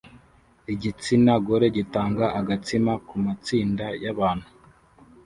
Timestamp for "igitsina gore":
0.73-1.67